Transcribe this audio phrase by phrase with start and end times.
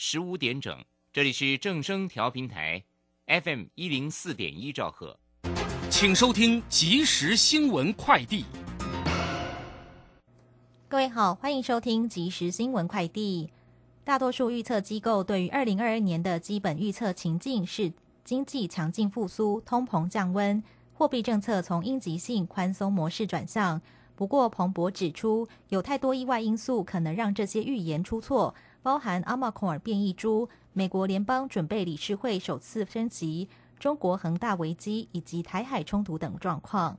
[0.00, 2.84] 十五点整，这里是正声调频台
[3.26, 5.18] ，FM 一零四点一兆赫，
[5.90, 8.44] 请收听即时新闻快递。
[10.86, 13.50] 各位好，欢迎收听即时新闻快递。
[14.04, 17.92] 大多数预测机构对于二零二二年的基本预测情境是
[18.22, 20.62] 经济强劲复苏、通膨降温、
[20.94, 23.82] 货币政策从应急性宽松模式转向。
[24.14, 36.98] 不过，彭博指出，有太多意外因素可能让这些预言出错，包含阿马孔尔变异株、美国联邦准备理事会首次升级、中国恒大危机以及台海冲突等状况。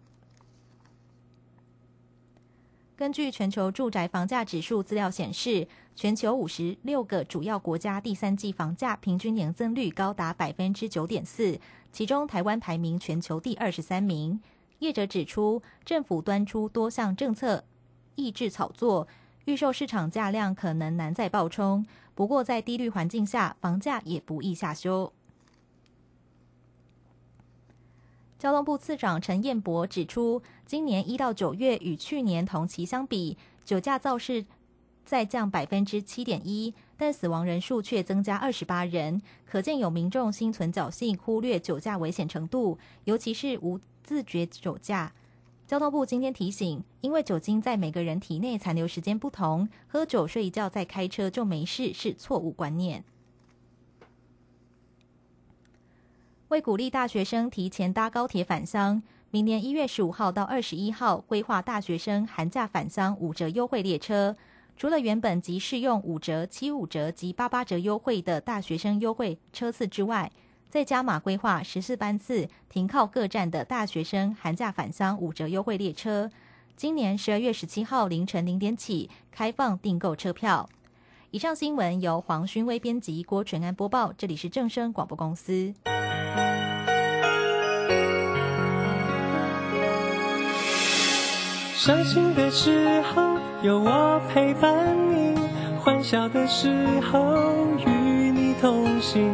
[2.96, 5.66] 根据全球住宅房价指数资料显示，
[5.96, 11.58] 全球五十六个主要国家第三季房价平均年增率高达百分之九点四，
[11.94, 14.42] 其中台湾排名全球第二十三名。
[14.80, 17.64] 业者指出，政府端出多项政策
[18.16, 19.08] 抑制炒作，
[19.50, 21.84] 预售市场价量可能难再爆冲。
[22.14, 25.12] 不过，在低率环境下，房价也不易下修。
[28.38, 34.46] 交通部次长陈彦博指出，今年一到九月与去年同期相比，酒驾肇事
[35.04, 45.12] 再降百分之七点一，但死亡人数却增加二十八人，可见有民众心存侥幸，忽略酒驾危险程度，尤其是无自觉酒驾。
[45.70, 53.04] 交通部今天提醒，因为酒精在每个人体内残留时间不同，喝酒睡一觉再开车就没事是错误观念。
[56.48, 64.36] 为鼓励大学生提前搭高铁返乡，明年一月十五号到二十一号规划大学生寒假返乡五折优惠列车。
[64.76, 70.32] 除了原本即适用五折、七五折及八八折优惠的大学生优惠车次之外，
[70.70, 76.30] 再加码规划十四班次停靠各站的大学生寒假返乡五折优惠列车。
[76.76, 80.70] 今年十二月十七号凌晨零点起开放订购车票。
[81.32, 84.14] 以上新闻由黄勋威编辑，郭纯安播报。
[84.16, 85.74] 这里是正声广播公司。
[91.76, 95.36] 伤心的时候有我陪伴你，
[95.80, 96.70] 欢笑的时
[97.02, 97.36] 候
[97.86, 99.34] 与你同行，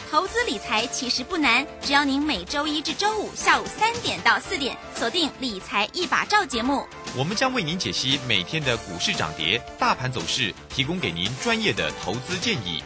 [0.11, 6.85] 投资理财其实不难，只要您每周一至周五下午三点到四点锁定《理财一把照》节目，
[7.15, 12.83] 我们将为您解析每天的股市涨跌、大盘走势，提供给您专业的投资建议。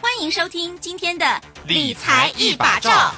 [0.00, 1.26] 欢迎收听今天的
[1.66, 3.12] 《理财一把照》。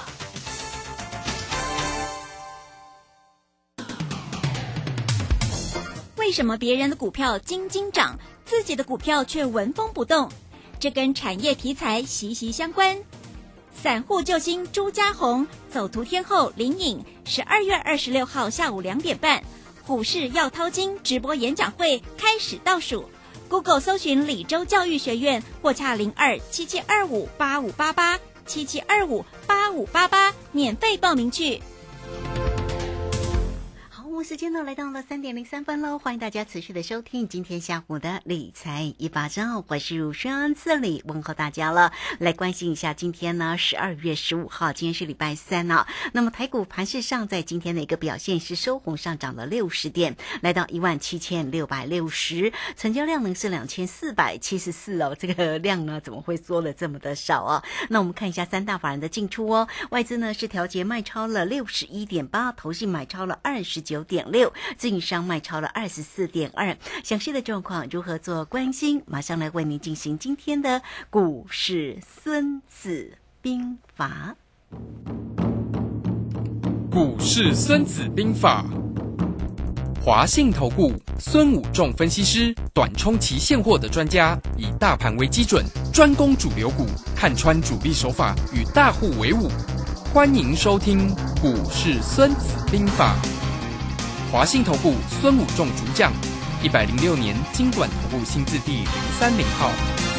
[6.17, 10.33] 为什么别人的股票斤斤涨，自己的股票却纹风不动？
[10.79, 12.97] 这跟产业题材息息相关。
[13.83, 19.43] 散户救星朱家红，走图天后林颖，十二月二十六号下午两点半，
[19.87, 23.09] 股市要掏金直播演讲会开始倒数。
[23.49, 31.63] Google 搜寻李州教育学院，或洽零二七七二五八五八八七七二五八五八八，免费报名去。
[34.23, 41.91] 时间呢来到了三点零三分喽，欢迎大家持续的收听今天下午的理财一把照，我是如轩，这里问候大家了。
[42.19, 45.87] 来关心一下今天呢，十二月十五号，今天是礼拜三呢。
[46.13, 55.17] 那么台股盘市上，在今天的一个表现是收红上涨了六十点，来到一万七千六百六十，成交量呢是两千四百七十四哦。
[55.19, 57.65] 这个量呢怎么会缩了这么的少啊？
[57.89, 64.05] 那我们看一下三大法人的进出哦，外资呢是调节卖超了六十一点八，投信买超了二十九。
[64.11, 69.01] 点六，自营商卖超了二十四点二，详细的状况如何做关心？
[69.07, 74.35] 马上来为您进行今天的股市孙子兵法。
[76.91, 78.65] 股市孙子兵法，
[80.05, 86.85] 华信投顾孙武仲分析师，短冲期现货的专家，以大盘为基准，专攻主流股，
[87.15, 89.49] 看穿主力手法，与大户为伍。
[90.13, 93.15] 欢迎收听股市孙子兵法。
[94.31, 96.13] 华信投顾孙武仲主讲，
[96.63, 98.87] 一百零六年经管投顾新字第零
[99.19, 100.10] 三零号。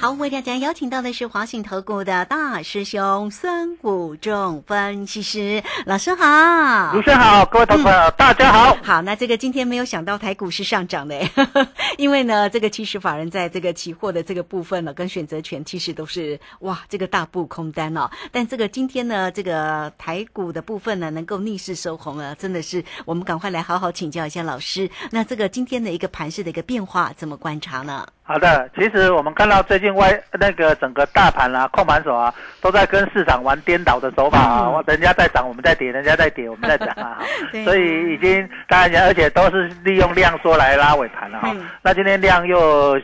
[0.00, 8.76] 好，为大家邀请到的是华信投顾的大师兄孙武仲分析师老师好，卢生好，各位投资朋友、大家好。
[8.80, 11.20] 好，那这个今天没有想到台股是上涨的，
[11.98, 18.08] 因为呢，这个其实法人在这个期货的这个部分呢，跟选择权其实都是哇，这个大步空单哦。
[18.30, 24.88] 但这个今天呢，这个台股的部分呢，能够逆势收红了，真的是我们赶快来好好请教一下老师。
[25.10, 28.06] 那这个今天的一个盘势的一个变化怎么观察呢？
[28.28, 37.18] 好的，其实我们看到最近外那个整个大盘啊、控盘手啊，都在跟市场玩颠倒的手法啊，人家在涨我们在跌，人家在跌我们在涨啊，
[37.64, 41.52] 所以已经当然而且都是利用量缩来拉尾盘了哈。
[41.54, 41.66] 嗯。
[41.80, 43.00] 那今天量又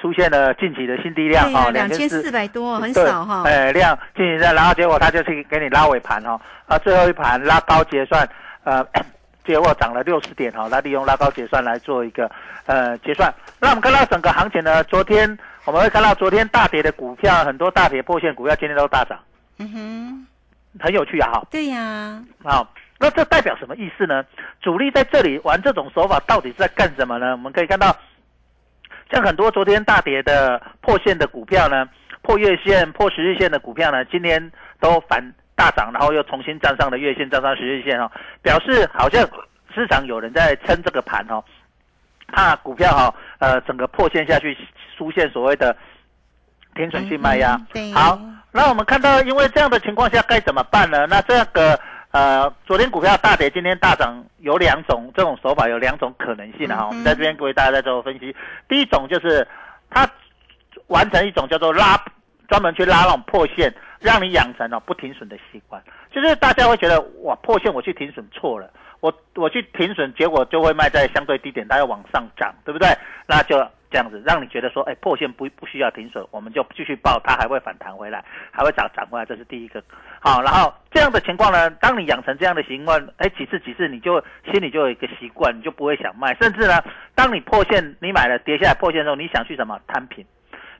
[0.00, 3.42] 出现了近期的新低量哈，两千四百多，很少哈。
[3.46, 8.24] 哎，量进行在，然后结果他就去给你拉尾盘哦，啊，最后一盘拉高结算，
[8.62, 8.86] 呃，
[9.48, 12.30] 结果涨了六十点哈，那利用拉高结算来做一个
[12.66, 13.34] 呃结算。
[13.58, 19.18] 那我们看到整个行情呢，昨天我们会看到昨天大跌的股票，很多大跌破线股票今天都大涨，
[19.58, 20.26] 嗯哼，
[20.78, 21.42] 很有趣啊哈。
[21.50, 24.22] 对呀，好，那这代表什么意思呢？
[24.60, 27.30] 主力在这里玩这种手法，到底是在干什么呢？
[27.32, 27.96] 我们可以看到，
[29.10, 31.88] 像很多昨天大跌的破线的股票呢，
[32.20, 38.08] 破月线、破十日线的股票呢，今天都反大涨，然后又重新站上了月线，站上十日线哦，
[38.42, 39.28] 表示好像
[39.74, 41.42] 市场有人在撑这个盘哦，
[42.28, 44.56] 怕股票哈、呃，整个破线下去，
[44.96, 45.76] 出现所谓的
[46.76, 47.60] 天准性卖压。
[47.92, 48.16] 好，
[48.52, 51.08] 那我们看到，因为这样的情况下该怎么办呢？
[51.08, 51.76] 那这个
[52.12, 56.84] 呃，昨天股票大跌，今天大涨，有两种这种手法，有两种可能性的哈。
[56.84, 58.34] 嗯我们在这边为大家在做分析。
[58.68, 59.46] 第一种就是
[59.90, 60.08] 它
[60.86, 62.00] 完成一种叫做拉，
[62.48, 65.82] 专门去拉那种破线，让你养成哦不停损的习惯。
[66.10, 72.88] 就是大家会觉得哇破线我去停损错了，我我去停损，结果就会卖在相对低点，它要往上涨，对不对？
[73.26, 73.56] 那就
[73.90, 79.82] 这样子让你觉得说，哎，破线不不需要停损，我们就继续报，它还会反弹回来，还会涨涨回来，这是第一个。
[80.20, 86.82] 好，然后这样的情况呢，当你养成这样的习惯，哎，几次几次你就心里就有一个习惯，你就不会想卖，甚至呢，
[87.14, 90.24] 当你破线你买了跌下来破线的时候，你想去什么摊平，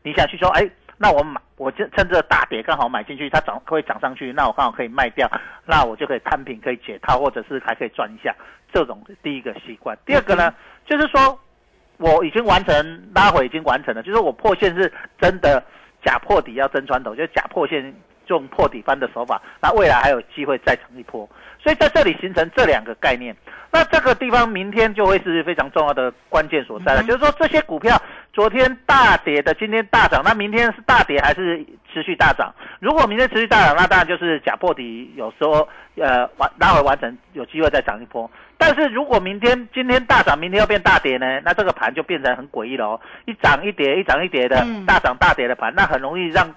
[0.02, 0.68] 你想去说，哎，
[1.00, 5.30] 那我买，我就趁着大跌刚好买进去，它涨会涨上去，那我刚好可以卖掉，
[5.64, 8.34] 那我就可以摊平，可以解套，或者是还可以赚一下，
[8.72, 9.96] 这种第一个习惯。
[10.04, 10.52] 第二个呢，
[10.84, 11.38] 就是说
[11.98, 15.62] 我已经完成拉回，已经完成了，就是我破线是真的
[16.04, 17.94] 假破底要真穿头，就是假破线
[18.28, 21.28] 用破底翻的手法，那未来还有机会再涨一波。
[21.60, 23.34] 所以在这里形成这两个概念，
[23.72, 27.02] 那这个地方明天就会是非常重要的关键所在了。
[27.02, 28.00] 嗯就是说这些股票
[28.32, 32.54] 昨天大跌的，今天大涨，那明天是大跌还是持续大涨？
[32.78, 38.30] 如果明天持续大涨，那当然就是假破底，有时候呃完拉回完成，有机会再涨一波。
[38.56, 41.40] 但是如果明天今天大涨，明天又变大跌呢？
[41.44, 46.48] 那这个盘就变成很诡异了哦，一涨一跌，一涨一跌的嗯大涨大跌的盘，那很容易让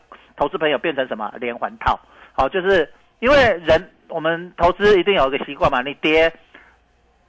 [0.42, 2.00] 投资朋友变成什么连环套。
[2.34, 6.34] 好，就是因为人我们投资一定有一个习惯嘛，你跌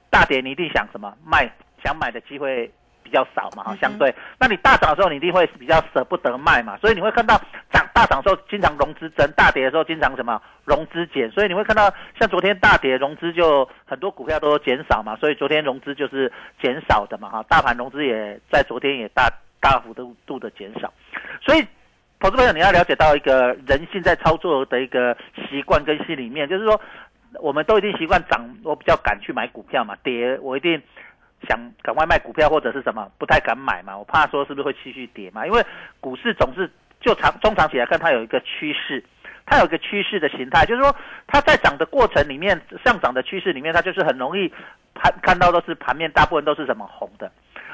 [0.09, 1.47] 大跌，你一定想什么卖，
[1.83, 2.71] 想买的机会
[3.03, 4.11] 比较少嘛，哈相对。
[4.39, 7.39] 那你大涨的时候，你一定会比较舍不得卖嘛，所以你会看到
[7.71, 11.29] 涨大涨的时候，经常融资增；大跌的时候，经常什么融资减。
[11.29, 19.29] 所以你会看到，像昨天大跌，融资就很多股票都减少嘛，所以昨天融资就是减少的嘛，哈，大盘融资也在昨天也大
[19.61, 20.91] 大幅度度的减少，
[21.45, 21.63] 所以。
[22.23, 25.13] 投资朋友，你要了解到一个人性在操作的一个
[25.49, 26.79] 习惯跟心里面，就是说，
[27.41, 30.81] 我们都一定习惯涨，我比较敢去买股票嘛，跌我一定
[31.49, 35.61] 想赶快卖股票或者是什么，不太敢买嘛，我怕说是不是会继续跌嘛，因为
[35.99, 36.71] 股市总是
[37.01, 39.03] 就长中长期来看，它有一个趋势。
[39.45, 40.95] 它有一个趋势的形态，就是说
[41.27, 44.47] 它在涨的过程里面，上涨的趋势里面，它就是很容易
[44.95, 47.29] 盘看到都是盘面大部分都是什么红的，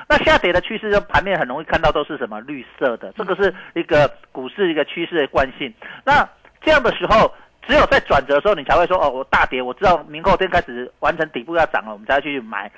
[0.07, 5.73] 那下跌的趋势，就盘面很容易看到都是什么绿色的，这个是一个股市一个趋势的惯性。
[6.03, 6.27] 那
[6.61, 7.31] 这样的时候，
[7.67, 12.71] 只有在转折的时候，你才会说哦，我大跌，我知道明后天开始完成底部要涨了，我们才去买，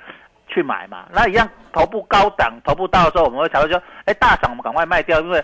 [0.48, 1.06] 去买嘛。
[1.12, 5.42] 那一样头部高档，头部到的时候，我们会才会说，哎，大涨我们赶快卖掉，因为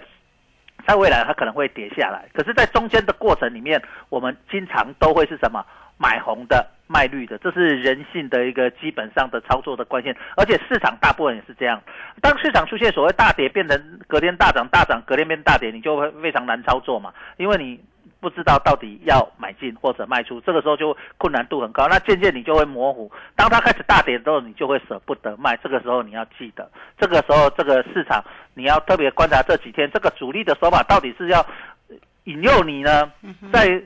[0.89, 2.25] 在未来它可能会跌下来。
[2.33, 5.65] 可是，在中间的过程里面，我们经常都会是什么
[5.99, 6.67] 买红的。
[6.91, 11.79] 卖绿的，这是人性的一个基本上的操作的关键，而且市场大部分也是这样。
[12.23, 17.79] 当市场出现所谓大跌，变成隔天大涨，大涨隔天变大跌，你就会非常难操作嘛，因为你
[18.21, 21.87] 不知道到底要买进或者卖出，这个时候就困难度很高。
[21.89, 25.57] 那渐渐你就会模糊，当它开始大跌的时候，你就会舍不得卖。
[25.63, 31.45] 这个时候你要记得，这个时候这个市场你要特别观察这几天这个主力的手法到底是要
[32.25, 33.11] 引诱你呢，
[33.53, 33.83] 在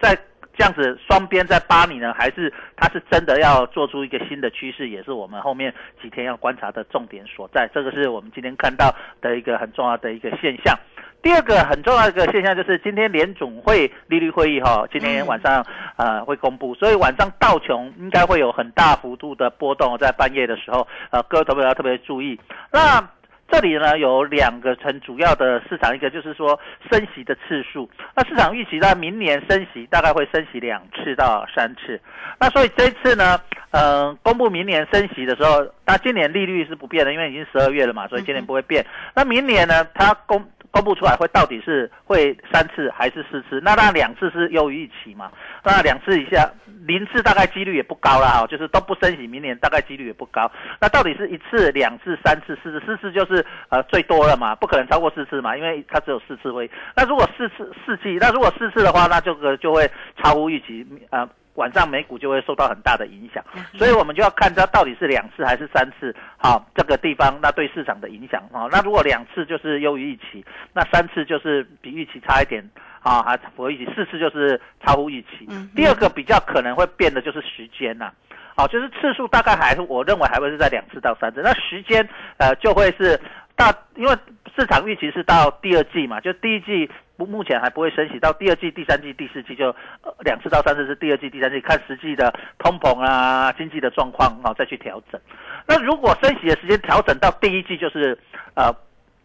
[0.00, 0.18] 在。
[0.58, 5.72] 这样子双边在扒你呢，还是它是真的要做出一个新的趋势，也是我们后面
[6.02, 7.70] 几天要观察的重点所在。
[7.72, 10.76] 这个是我们今天看到的一个很重要的一个现象。
[11.20, 15.64] 第二个很重要的一个现象就是今天联总会利率会议哈，今天晚上
[15.96, 22.38] 呃会公布，所以晚上道琼应该会有很大幅度的波动，在半夜的时候，呃，各位投资者要特别注意。
[22.72, 23.06] 那
[23.50, 26.58] 这里呢有两个很主要的市场，一个就是说
[26.90, 27.88] 升息的次数。
[28.14, 32.00] 那市场预期在明年升息大概会升息两次到三次。
[32.38, 38.84] 那所以这一次呢，呃，公布明年升息的时候，那今年利率是不变的，因为已经十二月了嘛，所以今年不会变。
[39.16, 43.60] 那明年呢，它公公布出来会到底是会三次还是四次？
[43.62, 45.30] 那那两次是优于预期嘛？
[45.64, 46.50] 那两次以下，
[46.86, 50.50] 零次大概几率也不高啦，就是都不升息，明年大概几率也不高。
[50.80, 52.86] 那到底是一次、两次、三次、四次？
[52.86, 56.70] 四次就是呃最多了嘛，不可能超过四次嘛，因为它只有四次会。
[56.94, 59.90] 那如果四次四季，那如果四次的话，那这个就会
[60.22, 61.28] 超乎预期，呃。
[61.58, 63.44] 晚上美股就会受到很大的影响，
[63.76, 68.68] 所以我们就要看它到底是两次还是三次，好，这个地方那对市场的影响啊。
[68.70, 72.62] 那如果两次就是优于预期，那三次就是比预期差一点
[73.00, 75.48] 啊，还符合预期，四次就是超乎预期。
[75.74, 78.12] 第二个比较可能会变的就是时间呐，
[78.56, 83.20] 好，就是次数大概还是我认为还会是在两次到三次，那时间呃就会是
[83.56, 84.16] 大，因为
[84.56, 86.88] 市场预期是到第二季嘛，就第一季。
[87.18, 89.74] 不，目前还不会升息，到第二季、第三季、第四季就
[90.20, 95.20] 两次到三次是第二季、第三季，看实际的通膨啊、经济的状况啊再去调整。
[95.66, 98.16] 那如果升息的时间调整到第一季，就是
[98.54, 98.72] 呃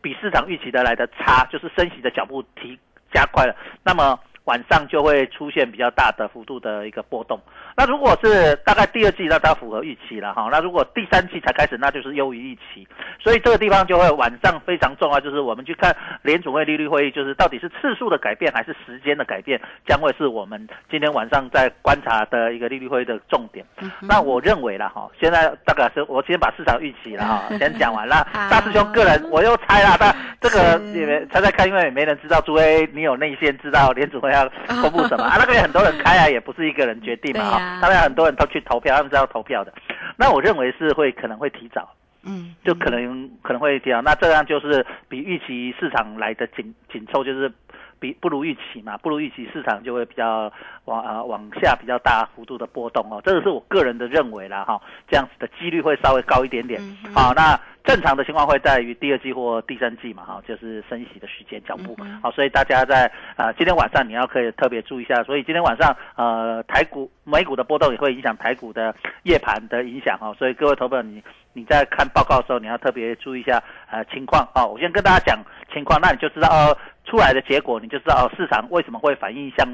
[0.01, 2.77] 比市场预期的来的差，就是升息的脚步提
[3.13, 4.19] 加快了，那么。
[4.45, 7.39] 晚上就会出现比较大的幅度的一个波动。
[7.75, 10.49] 那如果是大概第二季，那它符合预期了哈。
[10.51, 12.85] 那如果第三季才开始，那就是优于预期。
[13.19, 23.65] 所以这个地方就会晚上非常重要，就是我们去看联储会利率会议，就是到底是次数的改变还是时间的改变，将会是我们今天晚上在观察的一个利率会议的重点。
[24.01, 28.27] 那我认为了哈，现在大概是我先把市场预期了哈，先讲完了。
[28.33, 34.32] 大师兄个人我又猜了，但这个也没猜猜看，因为也没人知道，除非你有内线知道联储会。
[34.33, 34.49] 要
[34.81, 35.37] 公布什么啊？
[35.39, 37.79] 那个很多人开啊，也不是一个人决定嘛哈。
[37.81, 39.73] 当然很多人都去投票，他们是要投票的。
[40.17, 41.89] 那我认为是会可能会提早，
[42.23, 44.01] 嗯，就可能可能会提早。
[44.01, 47.51] 那这样就是比预期市场来的紧紧凑，就是
[47.99, 50.51] 比不如预期嘛，不如预期市场就会比较
[50.85, 53.21] 往啊往下比较大幅度的波动哦。
[53.23, 56.81] 这个是我个人的认为啦哈，这样子的几率会稍微高一点点。
[57.13, 57.59] 好，那。
[57.83, 71.21] 正常的情况会在于第二季或第三季嘛，哈，就是升息的时间脚步，好，所以大家在啊今天晚上你要可以特别注意一下，所以今天晚上呃台股、美股的波动也会影响台股的夜盘的影响哈，所以各位投资者你
[71.51, 73.61] 你在看报告的时候你要特别注意一下
[73.91, 79.67] 呃情况啊，我先跟大家讲情况，那你就知道哦出来的结果你就知道市场为什么会反应像。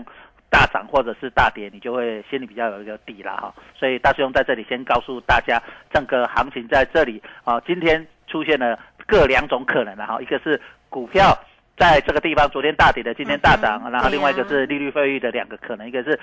[0.50, 3.54] 大涨或者是大跌，你就会心里比较有一个底了哈。
[3.76, 5.62] 所以大师兄在这里先告诉大家，
[5.94, 10.20] 整个行情在这里啊，今天出现了各两种可能了哈。
[10.22, 11.38] 一个是股票
[11.78, 16.20] 在这个地方昨天大跌的，今天大涨，然后另外一个是利率费率的两个可能，一个是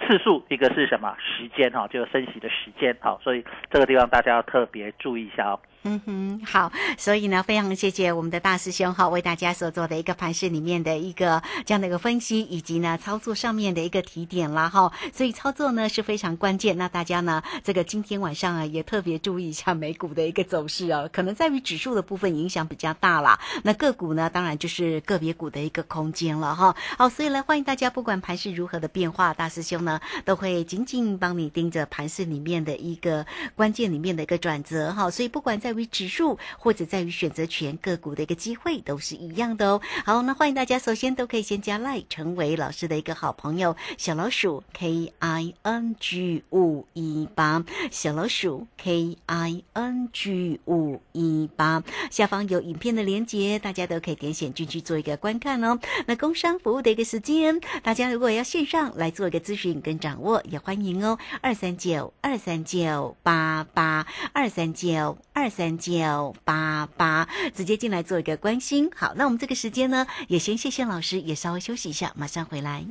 [0.00, 3.20] 次数，一个是什么时间哈，就是升息的时间好。
[3.22, 5.60] 所以这个地方大家要特别注意一下哦。
[5.84, 14.92] 嗯哼，好，所以呢，非常谢谢我们的大师兄哈，为大家所做的一个盘市里面的一个这样的一个分析，以及呢操作上面的一个提点啦哈。
[15.14, 23.38] 所以操作呢是非常关键，那大家呢这个今天晚上啊也特别注意一下美股的一个走势哦，可能在于指数的部分影响比较大啦。
[23.62, 26.74] 那个股呢，当然就是个别股的一个空间了哈。
[26.98, 35.08] 好，所以呢欢迎大家，不管盘市如何的变化，大师兄呢都会紧紧帮你盯着盘市里面的一个关键里面的一个转折哈。
[35.10, 39.82] 所以不管在在于指数或者在于选择权个股的一个机会都是一样的哦。
[40.06, 43.76] 好，那欢迎大家，首先都可以先加 Like，成为老师的一个好朋友。
[43.98, 55.78] 小老鼠 K I N G 五一八，小老鼠 K I N G 五一八，下方有影片的连接，大家都可以点选进去做一个观看哦。
[56.06, 61.18] 那工商服务的一个时间，大家如果要线上来做一个咨询跟掌握，也欢迎哦。
[61.42, 65.88] 二三九二三九八八二三九二三九。
[65.88, 68.90] 九八八，直接进来做一个关心。
[68.94, 72.84] 好，那我们这个时间呢，也先谢谢老师，也稍微休息一下，马上回来。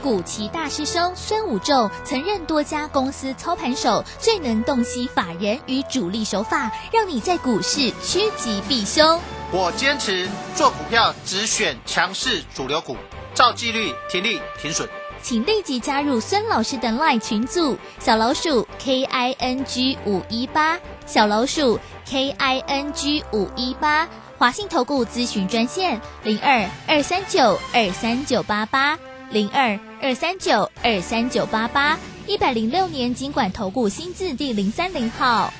[0.00, 9.20] 古奇大师兄孙武仲曾任多家公司操盘手，最能洞悉法人与主力手法，让你在股市趋吉避凶。
[9.50, 12.96] 我坚持做股票只选强势主流股，
[13.34, 14.88] 照纪律停利停损。
[15.22, 21.78] 请立即加入孙老师的 LINE 群组，小老鼠 K I N G 五一八，小老鼠。
[22.06, 24.06] K I N G 五一八
[24.36, 28.98] 华信投顾咨询专线零二二三九二三九八八
[29.30, 35.50] 零二二三九二三九八八一百零六年经管投顾新字第零三零号。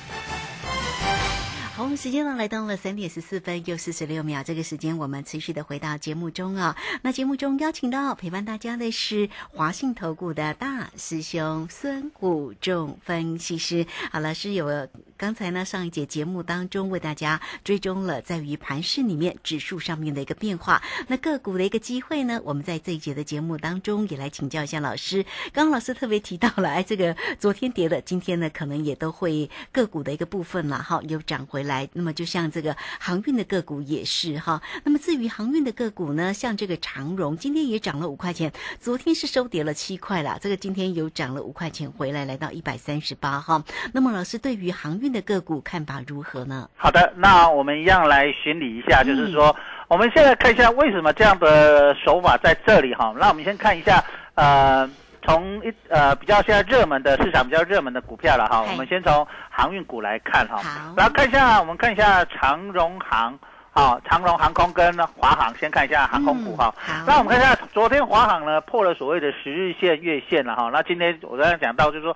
[1.73, 6.77] 好，我们时间呢来到了三点十四分又四十六秒，这个时间我们持续的回到节目中啊。
[7.01, 13.85] 那节目中邀请到陪伴大家的是华信投顾的大师兄孙武仲分析师。
[14.09, 25.23] 好了，是有刚才呢上一节节目当中为大家追踪了在于盘市里面指数上面的一个变化，那个股的一个机会呢，我们在这一节的节目当中也来请教一下老师。
[25.53, 31.87] 刚刚老师特别提到了，哎，这个昨天跌的，今天呢可能也都会个股的一个部分了哈，有涨回来。
[31.93, 34.61] 那么就像这个航运的个股也是哈。
[34.83, 43.63] 那么至于航运的个股呢，像这个长荣今天也涨了五块钱，昨天是收跌了七块啦，这个今天有涨了五块钱回来，来到一百三十八哈。
[43.93, 46.69] 那么老师对于航运的个股看法如何呢？
[46.75, 49.55] 好的，那我们一样来巡理一下，就是说，
[49.87, 53.13] 我们现在看一下为什么这样的手法在这里哈。
[53.17, 54.03] 那我们先看一下，
[54.35, 54.89] 呃。
[55.27, 60.61] 从一呃比较现在热门的市场比较热门的股票了哈，我们先从航运股来看哈，
[60.95, 63.35] 然后看一下我们看一下长荣航，
[63.75, 66.73] 啊长荣航空跟华航，先看一下航空股哈。
[67.05, 72.15] 那我们看一下昨天华航呢破了所谓的十日线月线了哈，那今天我刚才讲到就是说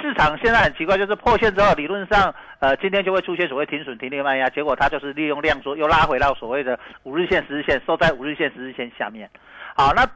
[0.00, 9.28] 市场现在很奇怪，就是破线之后理论上呃今天就会出现所谓停损停利卖压，结果它就是利用量缩又拉回到所谓的五日线十日线收在五日线十日线下面，
[9.76, 10.06] 好那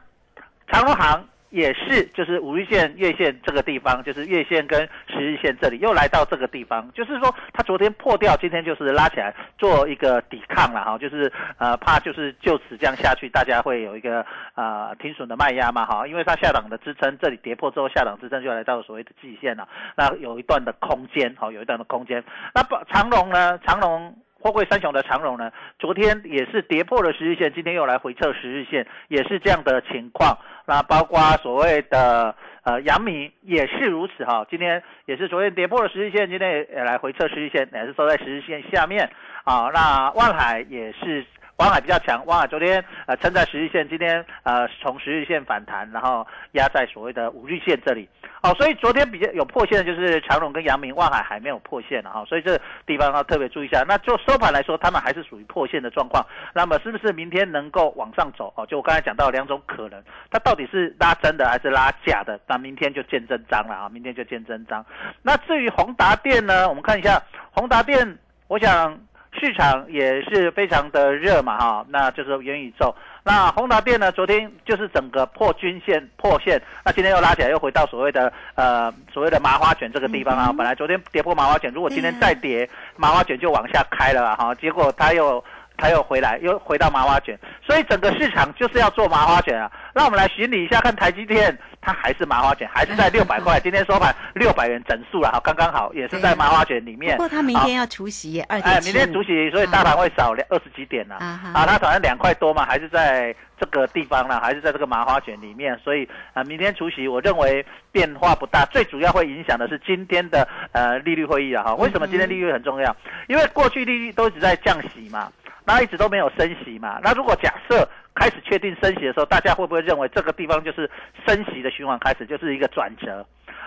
[0.71, 1.23] 长荣航。
[1.49, 14.25] 也是，就是五日线、月线这个地方，就是月线跟十日线这里又来到这个地方，就是说它昨天破掉，今天就是拉起来做一个抵抗了哈，就是呃怕就是就此这样下去，大家会有一个
[14.55, 22.23] 呃停损的卖压嘛哈，因为它下档的支撑这里跌破之后，下档支撑就来到所谓的季线了，那有一段的空间哈，有一段的空间。
[22.53, 23.57] 那长龙呢？
[23.65, 24.15] 长龙。
[24.41, 30.37] 货柜三雄的长荣呢，昨天也是跌破了十日线，今天又来回测十日线，也是这样的情况。
[30.69, 39.09] 那包括所谓的呃阳明也是如此哈，今天也是昨天跌破了十日线，今天也来回测十日线，也是收在十日线下面
[39.43, 39.71] 啊。
[39.73, 41.25] 那万海也是。
[41.57, 48.07] 万海比较强，万海昨天呃撑在十日线，今天呃从十日线反弹，然后压在所谓的五日线这里。
[48.41, 53.83] 哦，所以昨天比较有破线的就是长荣跟阳明，万海还没有破线的哈，所以这地方要特别注意一下。
[53.87, 56.25] 那就收盘来说，他们还是属于破线的状况。
[56.53, 58.53] 那么是不是明天能够往上走？
[58.55, 62.39] 哦，就我刚才讲到两种可能，它到底是拉真的还是拉假的？
[62.47, 63.89] 那明天就见真章了啊！
[63.89, 64.85] 明天就见真章。
[65.21, 66.69] 那至于宏达电呢？
[66.69, 68.97] 我们看一下宏达电，我想。
[69.33, 72.93] 市场也是非常的热嘛，哈，那就是元宇宙。
[73.23, 80.51] 那宏达电呢，昨天就是整个破均线破线，那今天又拉起来，又回到所谓的呃所谓的麻花卷这个地方啊。
[80.51, 84.55] 本来昨天跌破麻花卷，如果今天再跌，麻花卷就往下开了哈。
[84.55, 85.43] 结果它又
[85.79, 89.71] 它又回来，又回到麻花卷，所以整个市场就是要做麻花卷啊。
[89.93, 91.57] 那我们来巡理一下，看台积电。
[91.81, 93.57] 它还是麻花卷，还是在 六百块。
[93.57, 97.15] 今天收盘六百元整数了，好，刚刚好，也是在麻花卷里面。
[97.15, 101.15] 不过它明天要除息，二哎，明天除息，所以大盘会少两二十几点呢。
[101.15, 105.79] 啊，它反正两块多嘛，还是在这个地方呢，还是在这个麻花卷里面。
[105.81, 108.65] 所以啊，明天除息，我认为变化不大。
[108.65, 111.75] 最主要会影响的是今天的呃利率会议啊，哈。
[111.75, 112.93] 为什么今天利率很重要？
[113.29, 115.31] 因为过去利率都一直在降息嘛，
[115.69, 116.99] 那一直都没有升息嘛。
[117.03, 120.89] 那如果假设开始确定升息的时候，大家会不会认为这个地方就是
[121.27, 123.23] 升息的循环开始，就是一个转折？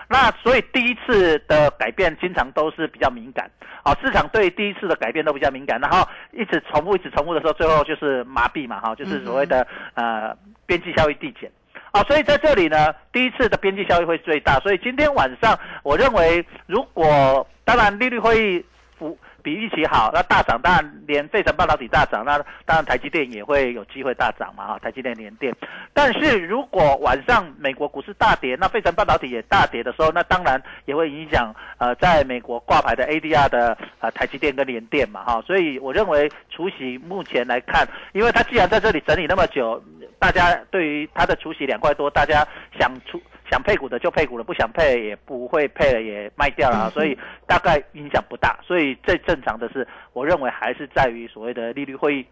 [0.09, 3.49] 那所以第一次的改变经常都是比较敏感，
[3.83, 10.35] 啊，市场对第一次的改变都比较敏感，然后一直重复、一直重复的时候，最后就是麻痹嘛，哈，就是所谓的呃
[10.65, 11.49] 边际效益递减，
[11.91, 18.65] 啊，所以在这里呢，第一次的边际效益会最大，所以今天晚上我认为，如果当然利率会议
[18.99, 19.17] 不。
[19.43, 25.53] 比预期好，那大涨，当然连费城半导体大涨，那当然台积电也会有机会大涨嘛，哈，台积电连电。
[25.93, 39.83] 但是如果晚上美国股市大跌，那费城半导体也大跌的时候，那当然也会影响呃，在美国挂牌的 ADR 的呃台积电跟联电嘛，哈，所以我认为除息目前来看，因为它既然在这里整理那么久，
[40.17, 42.47] 大家对于它的除息两块多，大家
[42.79, 43.21] 想出。
[43.53, 48.57] 想配股的就配股了，不想配也不会配了，也卖掉了，所以大概影响不大。
[48.65, 52.25] 所以最正常的是，我认为还是在于所谓的利率会议。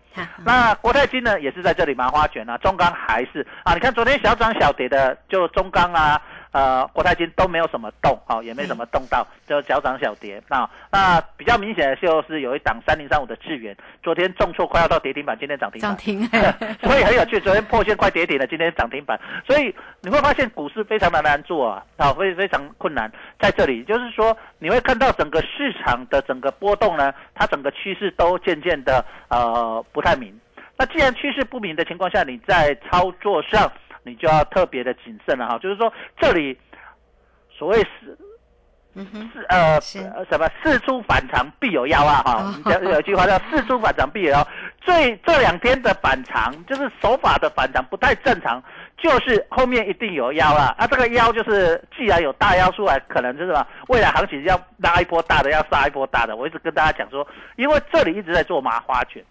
[0.44, 6.20] 那国泰金呢，也是在这里麻花卷啊，中钢还是啊，你看昨天小涨小跌的就中钢啊。
[6.52, 10.42] 呃，国泰金都没有什么动，哦，也没什么动到，就小涨小跌。
[10.50, 15.80] 那那比较明显的就是有一档三零三五的智源，昨天重挫快要到跌停板，今天涨停。
[15.80, 16.28] 涨停，
[16.84, 19.18] 所以很有趣，昨天破线快跌停了，今天涨停板。
[19.48, 23.10] 所以你会发现股市非常的难做啊，啊，非非常困难。
[23.40, 30.38] 在这里就是说，你会看到整个市场的整个波动呢，它整个趋势都渐渐的呃不太明。
[30.78, 33.72] 那既然趋势不明的情况下，你在操作上。
[34.04, 36.58] 你就要特别的谨慎了哈，就是说这里
[37.50, 38.18] 所谓是
[38.94, 39.80] 嗯哼，是呃
[40.26, 44.46] 什么事出反常必有妖啊哈哦，有有一句话叫事出反常必有妖。
[44.82, 48.62] 最这两天的反常就是手法的反常不太正常，
[48.98, 50.76] 就是后面一定有妖啊。
[50.78, 56.36] 那这个妖就是既然有大妖出来，可能就是什么未来行情要拉一波大的，要杀一波大的。
[56.36, 59.24] 我一直跟大家讲说，因为这里一直在做麻花卷。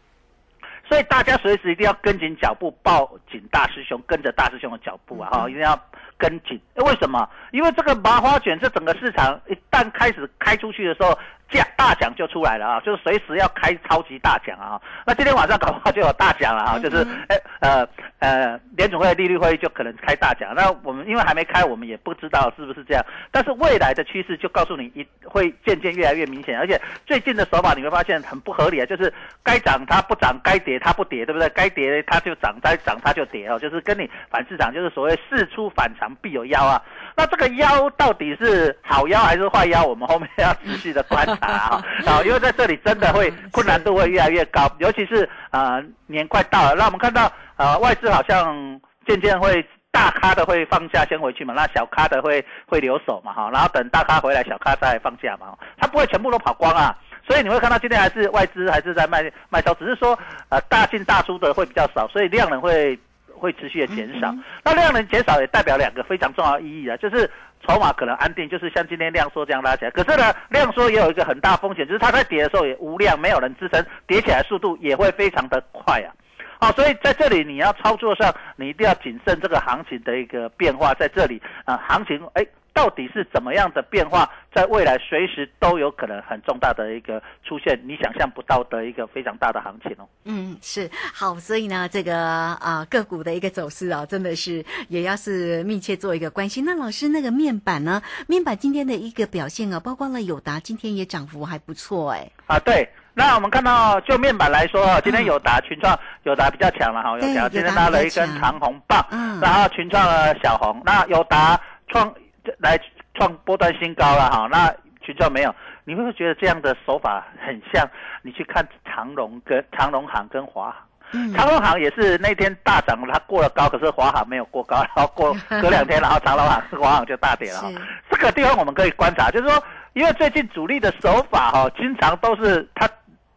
[0.91, 5.31] 所以大家随时一定要跟紧脚步，抱紧大师兄，跟着大师兄的脚步啊！
[5.31, 5.81] 哈、一定要
[6.19, 6.61] 跟紧。
[6.75, 7.31] 为什么？
[7.53, 11.17] 因为这个麻花卷，这整个市场一旦开始开出去的时候，
[11.51, 12.81] 价大奖就出来了啊！
[12.81, 14.81] 就是随时要开超级大奖啊！
[15.07, 16.79] 那今天晚上搞不好就有大奖了啊！
[16.79, 20.55] 就是哎呃呃，联总会利率会议就可能开大奖。
[20.55, 23.05] 那我们因为还没开，我们也不知道是不是这样。
[23.31, 26.59] 但是未来的趋势就告诉你，一会渐渐越来越明显。
[26.59, 31.49] 而且最近的手法你会发现很不合理啊，就是该涨它不涨，该跌它不跌，对不对？
[31.51, 36.83] 该跌它就涨，该涨它就跌哦，就是跟你反市场，就是所谓事出反常必有妖啊。
[37.17, 39.85] 那这个妖到底是好妖还是坏妖？
[39.85, 49.67] 我们后面要持续的观察啊，啊，因为在这里真的会困难度会越来越高，尤其是呃年快到了，那我们看到呃外资好像渐渐会。
[49.93, 56.97] 大咖的会放假先回去嘛，那小咖的会会留守嘛，哈，然后等大咖回来，小咖再放假嘛，他不会全部都跑光啊，
[57.27, 60.17] 所以你会看到今天还是外资还是在卖卖超，只是说
[60.49, 62.97] 呃大进大出的会比较少，所以量能会
[63.41, 64.33] 会持续的减少。
[64.63, 67.29] 那量能减少也代表两个非常重要的意义啊，就是
[67.67, 69.91] 筹码可能安定，就是像今天量缩这样拉起来。
[69.91, 76.13] 可是呢，量缩也有一个很大风险，就是它在跌的时候也无量，没有人支撑，跌起来速度也会非常的快啊。
[76.61, 90.09] 好，所以在这里你要操作上，你一定要谨慎这个行情的一个变化，在这里啊、呃，行情哎到底是怎么样的变化，在未来随时都有可能很重大的一个出现，你想象不到的一个非常大的行情哦。
[90.25, 96.65] 嗯，是好，所以呢，这个啊、个股的一个走势啊，真的是也要是密切做一个关心。
[96.65, 98.01] 那老师，那个面板呢？
[98.27, 102.31] 面板今天的一个表现啊，包括了友达今天也涨幅还不错哎。
[102.47, 102.89] 啊，对。
[103.13, 112.15] 那我们看到，就面板来说啊，今天友达、群创、友达比较强了哈，友达今天拉了一根长红棒，嗯然后群创了小红，那友达创
[112.59, 112.79] 来
[113.15, 114.73] 创波段新高了哈，那
[115.03, 117.89] 群创没有，你会不会觉得这样的手法很像
[118.23, 120.77] 你去看长荣跟长荣行跟华航？
[121.13, 127.69] 嗯长荣行也是那天大涨，它过了高，可是华航没有过高，然后过 隔两天，然后长荣行、华航就大跌了哈。
[128.09, 129.61] 这个地方我们可以观察，就是说，
[129.95, 132.89] 因为最近主力的手法哈、经常都是它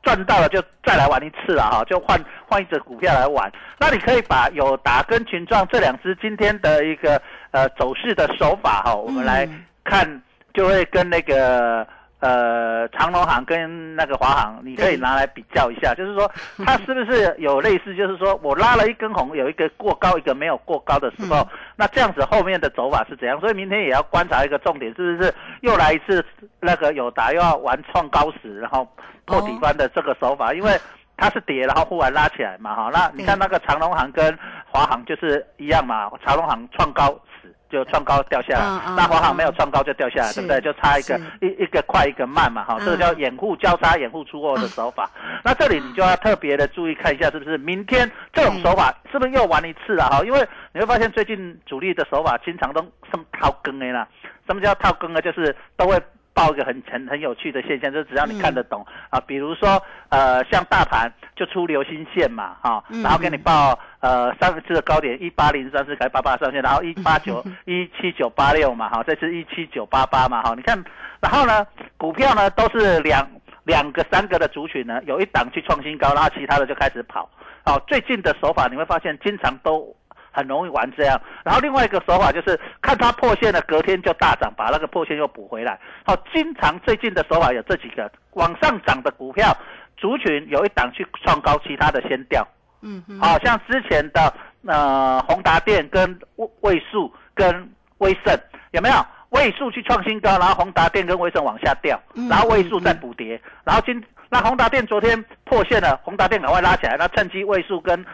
[0.04, 3.52] 赚到了就再来玩一次了哈、就换换一只股票来玩。
[3.80, 7.20] 那你可以把友达跟群创这两只今天的一个
[7.54, 9.48] 呃走势的手法哈、我们来
[9.86, 10.22] 看，
[10.54, 11.88] 就会跟那个。
[12.26, 16.26] 呃，长隆行跟那个华航，你可以拿来比较一下，就是说
[16.66, 23.38] 它是不是有类似，就是说我拉了一根红，有一个过高，一个没有过高的时候，那这样子后面的走法是怎样？
[23.42, 26.26] 所以明天也要观察一个重点，是不是又来一次
[26.62, 28.88] 那个友达又要玩创高时，然后
[29.26, 30.72] 破底翻的这个手法，因为。
[31.16, 34.36] 它是跌，然后忽然拉起来嘛，哈，那你看那个长隆行跟
[34.72, 37.33] 华航就是一样嘛，长隆行创高死
[37.74, 40.62] 就创高掉下来，那华航没有创高就掉下来，是对不对？
[40.62, 45.10] 就差一个一一个快一个慢嘛，哈，嗯这个叫掩护交叉、掩护出货的手法。
[45.44, 50.24] 那这里你就要特别的注意看一下，是不是明天这种手法是不是又玩一次了哈？
[50.24, 52.80] 因为你会发现最近主力的手法经常都
[53.12, 54.08] 什么套更的啦，
[54.46, 55.20] 什么叫套更呢？
[55.20, 56.00] 就是都会。
[56.34, 70.84] 报一个很很很有趣的现象，就是只要你看得懂、啊，比如说呃，像大盘就出流星线嘛，哈、嗯然后给你报呃上次的高点一八零三四改八八上线，然后一八九 一七九八六嘛，哈，这次一七九八八嘛，哈，你看，
[71.22, 71.66] 然后呢，
[71.98, 73.28] 股票呢都是两
[73.64, 77.30] 两个三个的族群呢，有一档去创新高，然后其他的就开始跑，
[77.66, 79.96] 哦，最近的手法你会发现经常都。
[80.34, 85.80] 很容易玩这样，然后另外一个手法就是看它破线了，隔天就大涨，把那个破线又补回来。
[86.06, 89.56] 好，经常最近的手法有这几个，往上涨的股票
[89.96, 92.46] 族群有一档去创高，其他的先掉。
[92.82, 94.34] 嗯哼，好、像之前的
[94.66, 98.38] 呃宏达电跟位位数跟威盛
[98.72, 98.96] 有没有？
[99.30, 108.06] 位数去创新高，然后宏达电跟威盛往下掉，嗯然后位数再补跌，然后今那宏达电昨天破线了，宏达电赶快拉起来，那趁机位数跟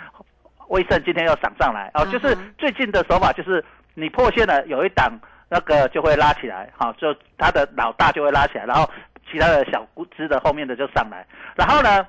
[0.69, 1.91] 威盛今天又涨上来。
[1.93, 5.11] 哦，嗯就是最近的手法就是你破线了，有一档
[5.49, 8.89] 那个就会拉起来，好、就它的老大就会拉起来，然后
[9.29, 12.05] 其他的小只的后面的就上来，然后呢，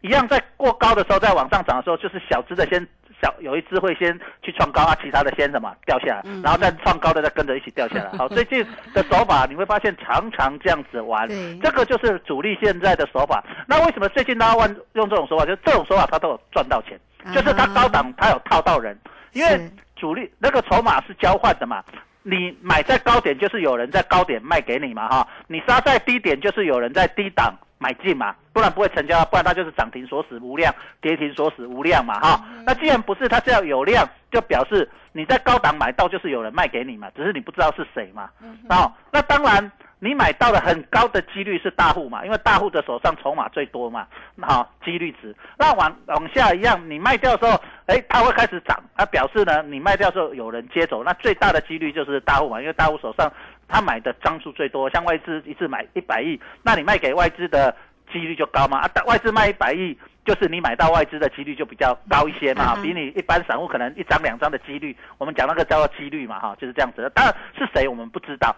[0.00, 2.86] 一样在过高的时候，再往上涨的时候，就是小资的先
[3.24, 8.10] 小有一只会先去创高啊，其他的先什么掉下来，嗯然后再创高的再跟着一起掉下来。
[8.18, 13.42] 好，最近的手法你会发现常常这样子玩对，这个就是主力现在的手法。
[13.66, 15.46] 那为什么最近大家玩用这种手法？
[15.46, 17.00] 就是这种手法他都有赚到钱，
[17.32, 18.98] 就是他高档他有套到人，
[19.32, 21.82] 因为主力那个筹码是交换的嘛。
[22.26, 32.40] 你买在高点，就是有人在高点卖给你嘛，哈，你杀在低点，就是有人在低档买进嘛，不然不会成交，不然它就是涨停锁死无量，跌停锁死无量嘛，哈。
[32.64, 38.30] 那既然不是，它是要有量，就表示你在高档买到，就是有人卖给你嘛，只是你不知道是谁嘛。
[38.70, 39.70] 哦，那当然。
[40.00, 44.06] 你买到的很高的几率是大户嘛，因为大户的手上筹码最多嘛，
[44.42, 45.34] 好几率值。
[45.56, 53.32] 那往往下一样，你卖掉的时候，哎，它会开始涨，它表示呢，你卖掉时候有人接走，那最大的几率就是大户嘛，因为大户手上
[53.74, 57.74] 他买的张数最多，像外资一次买一百亿，那你卖给外资的
[58.12, 67.10] 几率就高嘛，啊，外资卖一百亿，就是你买到外资的几率就比较高一些嘛，比你一般散户可能一张两张的几率，我们讲那个叫做几率嘛，哈，就是这样子的。
[67.10, 68.54] 当然是谁我们不知道。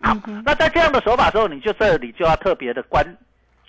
[0.00, 3.06] 好，那在这样的手法时候，你就这里就要特别的关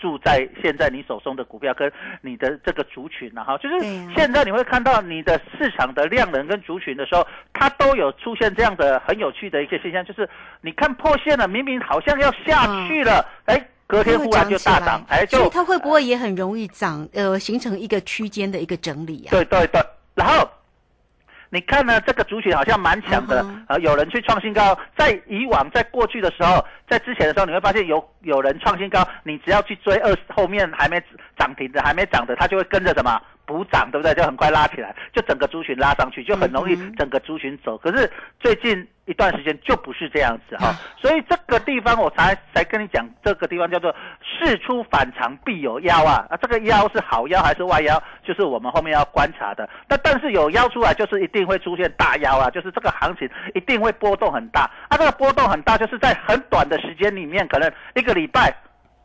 [0.01, 1.89] 注在现在你手中的股票跟
[2.21, 3.79] 你的这个族群了哈，就是
[4.15, 10.27] 现在你会看到你的市场的量能跟族群的时候，它都有出现这样的很有趣的一个现象，就是
[10.61, 17.07] 你看破线了，明明好像要下去了，哎，隔天忽然就大涨，哎，就它会不会也很容易涨？
[17.13, 19.31] 呃，形成一个区间的一个整理啊？
[19.31, 19.81] 对对对，
[20.15, 20.49] 然后。
[21.53, 21.99] 你看呢？
[22.07, 24.77] 这个族群好像蛮强的，呃，有人去创新高。
[24.97, 30.97] 在以往，在过去的时候，在之前的时候，你会发现有有人创新高，你只要去追二后面还没
[31.37, 33.21] 涨停的、还没涨的，它就会跟着什么？
[33.51, 34.13] 补涨对不对？
[34.13, 37.77] 就很快拉起来，就整个族群拉上去，就很容易整个族群走。
[37.77, 38.09] 可是
[38.39, 46.37] 最近一段时间就不是这样子哈，所以这个地方我才才跟你讲，这个地方叫做事出反常必有妖啊啊！
[46.41, 48.01] 这个妖是好妖还是外妖？
[48.23, 49.69] 就是我们后面要观察的。
[49.89, 54.61] 那但是有妖出来，就是一定会出现大妖啊，就是这个行情一定会波动很大。
[54.87, 58.55] 啊这个波动很大，就是在很短的时间里面，可能一个礼拜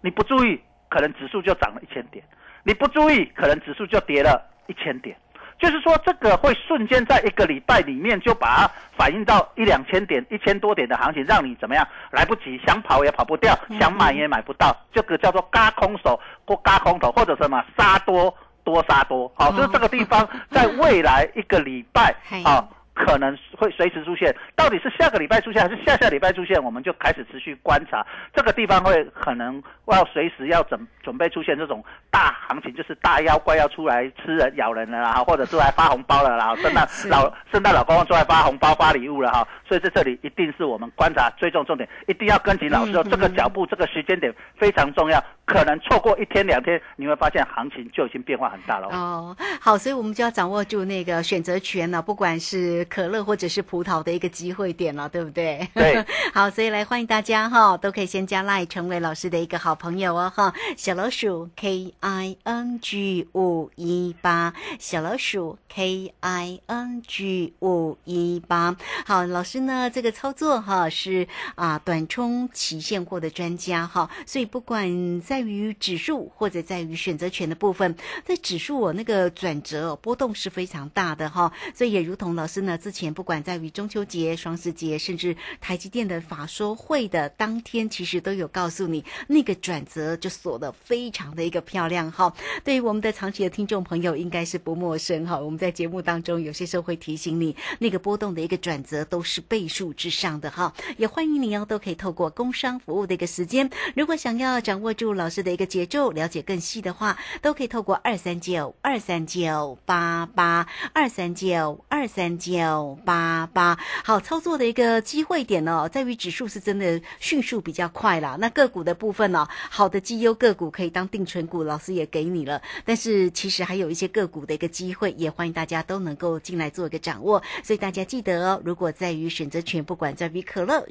[0.03, 2.23] 你不注意，可能指数就涨了一千点。
[2.67, 5.17] 你不注意，可能指数就跌了一千点，
[5.57, 11.87] 就是说这个会瞬间在一个礼拜里面就把它反映到一两千点、一千多点的行情，让你怎么样？
[12.11, 22.13] 来不及，想跑也跑不掉，想买也买不到，这个叫做嘎空手或嘎空头，或者什么杀多多杀多，好，就是这个地方在未来一个礼拜
[22.45, 22.67] 啊。
[22.97, 28.05] 可能会随时出现，到底是下个礼拜出现还是下下礼拜出现，我们就开始持续观察
[28.35, 48.89] 这个地方会可能要随时要准准备出现这种大行情，就是大妖怪要出来吃人咬人了啦，或者出来发红包了啦，圣诞老圣诞老公公出来发红包发礼物了哈，所以在这里一定是我们观察追踪重点，一定要跟紧老师这个脚步，这个时间点非常重要，可能错过一天两天，你会发现行情就已经变化很大了。
[48.89, 52.86] 哦，好，所以我们就要掌握住那个选择权了，不管是。
[52.87, 55.69] 可乐或者是葡萄的一个机会点了，对不对？
[55.75, 60.55] 对， 好，所以来欢迎大家哈，都可以先加 line 成为老师的一个好朋友哦哈。
[60.77, 68.77] 小老鼠 K I N G 五一八，小老鼠 K I N G 五一八。
[69.05, 82.76] 好，老师呢这个操作哈是啊短冲期现货的专家哈，所以不管在于指数或者在于选择权的部分，在指数我那个转折波动是非常大的哈，所以也如同老师呢。
[82.77, 92.33] 之前不管在于中秋节、双十节，甚至台积电的法说会的当天，其实都有告诉你那个转折就锁的非常的一个漂亮哈。
[92.65, 95.39] 对于我们的长期的听众朋友，应该是不陌生哈。
[95.39, 100.73] 我们在节目当中有些时候会提醒你，那个波动的一个转折都是倍数之上的哈。
[100.97, 112.66] 也欢迎你哦，都可以透过工商服务的一个时间，如果想要掌握住老师的一个节奏，了解更细的话，都可以透过二三九二三九八八二三九二三九。
[112.67, 118.37] 九八八，好操作的一个机会点呢，在于指数是真的迅速比较快啦。
[118.41, 122.61] 那个股的部分呢，好的绩优个股可以当定存股，老师也给你了。
[122.85, 127.41] 但是其实还有一些个股的一个机会，也欢迎大家都能够进来做一个掌握。
[127.63, 130.85] 所以大家记得哦，如果在于选择权，不管在于可乐，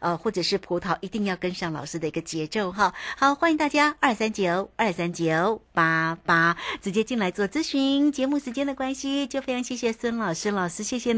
[0.00, 2.94] 呃，或者是葡萄，一定要跟上老师的一个节奏哈。
[3.18, 8.10] 好，欢迎大家二三九二三九八八直接进来做咨询。
[8.10, 11.17] 节目时间的关系，就非常谢谢孙老师，老师谢谢。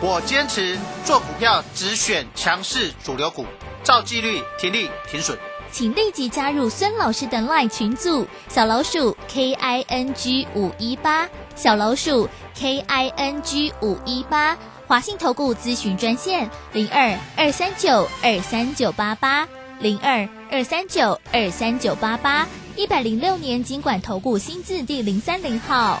[0.00, 3.44] 我坚持做股票只选强势主流股，
[3.82, 5.36] 照纪律，停利停损。
[5.72, 14.56] 请立即加入孙老师的 LINE 群组，小老鼠 K I N G 五一八，小老鼠 K I N G 五一八，
[14.86, 19.48] 华信投顾咨询专线零二二三九二三九八八。
[19.80, 22.46] 零二二三九二三九八八。
[22.76, 26.00] 一百零六年经管投顾新字第零三零号。